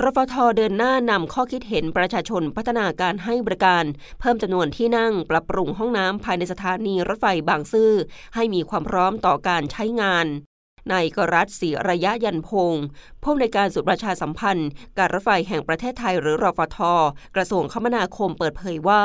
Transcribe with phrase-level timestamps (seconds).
[0.00, 3.84] รฟทเดินหน้านำข้อคิดเห็นประชาชนพัฒนาการให้บริการ
[4.20, 7.92] เพิ่มจำนวนที่นั่งปรับปรุงห้องน้ำภายในสถานีรถไฟบางซื่อ
[8.34, 10.26] ให้มีความพร้อมต่อการใช้งาน
[10.92, 12.84] นายกรัฐศรีระยะยันพงศ์
[13.22, 14.68] ผู้อำนการสุดประชาสัมพันธ์
[14.98, 16.78] การรถไฟแห่งประเทศไทยหรือรฟท
[17.36, 19.02] กระทรวงคมนาคมเปิดเผยว่า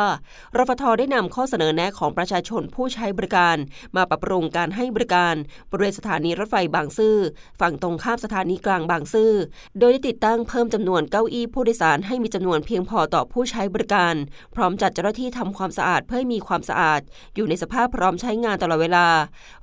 [0.58, 3.58] รฟทได้นำข้อเสนอแนะของประชาชนผู้ใช้บริการ
[3.96, 5.36] มาปรับปรุงการให้บริการ
[5.70, 7.18] บริเวณสถานีรถไฟบางซื่อ
[7.60, 9.32] ฝั่งตรงข้ามสถานีกลางบางซื่อ
[9.80, 14.16] โดยได้ติดตั้งเพิ่มจำนวนเก้าอี้ผู้โดยสารให้มีจำนวนเพียงพอต่อผู้ใช้บริการ
[14.56, 17.02] พร้อมจัดเจ้าหน้าที่ทำความสะอาดเพื่อให้มีความสะอาด
[17.36, 19.08] อยู่ในสภาพพร้อมใช้งานตลอดเวลา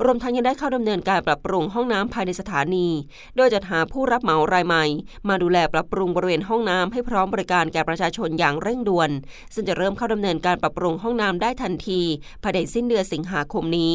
[0.05, 2.88] รวมทั้งยังได้เข้าดำเนินการปรับปรุงห้องน้ำภายในสถานี
[3.36, 4.84] โดยจัดหาผู้รับเหมารายใหม่
[5.28, 9.11] มาดูแลปรับปรุงบริเวณห้องน้ำให้พร้อมบริการแก่ประชาชนอย่างเร่งด่วน
[9.55, 12.00] ซึ่งจะเริ่มเข้าดำเนินการปรับปรุงห้องน้ำได้ทันที
[12.42, 13.94] ภายในสิ้นเดือนสิงหาคมนี้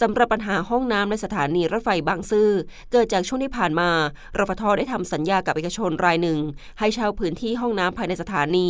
[0.00, 2.50] สำหรับปัญหาห้องน้ำในสถานีรถไฟบางซื่อ
[2.92, 3.90] เกิดจากช่วงที่ผ่านมา
[4.38, 6.38] รฟทได้ทำสัญญากับเอกชนรายหนึ่ง
[6.78, 8.68] ให้เช่าพื้นที่ห้องน้ำภายในสถานี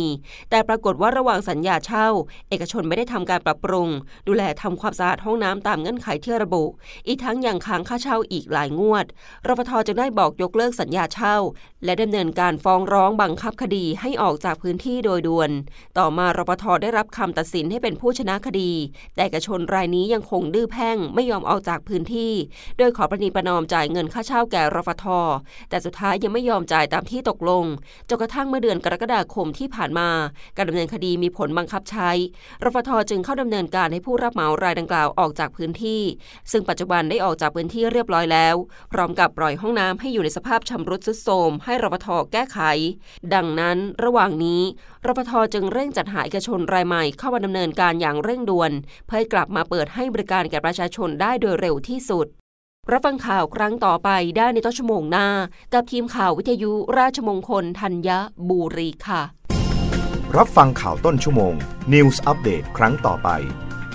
[0.49, 2.07] แต่ปรากฏว่าระหว่างสัญญาเช่า
[2.49, 3.89] เอกชนไม่ได้ทำการปรับปรุง
[4.27, 6.63] ดูแลทำความสะอาดห้องน้ำตามเงื่อนไขที่ระบุ
[7.07, 9.05] อีกทั้งยังค้างค่าเช่าอีกหลายงวด
[9.47, 11.35] รฟทจึงได้บอกยกเลิกสัญญาเช่า
[11.85, 15.51] และดำเนินการฟ้องร้องบังคับคดีให้ออกจากพื้นที่โดยด่วน
[15.97, 18.71] ต่อมารฟทได้รับคำตัดสินให้เป็นผู้ชนะคดี
[19.15, 22.33] แต่เอกชนรายนี้ยังคงดื้อแพ่งไม่ยอมออกจากพื้นที่
[22.77, 25.05] โดยขอประนีประนอมจ่ายเงินค่าเช่าแก่รฟท
[25.69, 27.65] แต่สุดท้ายยังไม่ยอมจ่ายตามที่ตกลง
[28.09, 30.09] จนกระทั่งเมื่อเดือนกรกฎาคมที่ผ่านมา
[30.57, 32.09] การดำเนินคดีมีผลบังคับใช้
[32.63, 36.01] รฟทจึงเข้าดำเนินการให้ผู้รับเหมารายดังกล่าวออกจากพื้นที่
[36.51, 38.55] ซึ่งปัจจุบันได้ออกจากพื้นที่เรียบร้อยแล้ว
[38.91, 42.59] พร้อมกับปล่อยห้องน้ำให้อยู่ในสภาพชำรุดทรุดโทรมให้รปทแก้ไข
[43.33, 44.61] ดังนั้นระหว่างนี้
[45.05, 48.71] รปทจึงเร่งจัดหาเอกชนรายใหม่เข้ามาดำเนินการอย่างเร่งด่วน
[49.05, 52.27] เพื่อให้กลับมาเปิดให้บริการแก่ประชาชนได้โดยเร็วที่สุด
[52.91, 55.27] รับฟังข่าวครั้งต่อไปได้ในต้นชั่วโมงหน้า
[55.73, 58.09] กับทีมข่าววิทยุราชมงคลธัญ
[58.49, 59.21] บุรีค่ะ
[60.37, 61.53] รับฟังข่าวต้นชั่วโมง
[61.93, 63.29] News อัปเดตครั้งต่อไป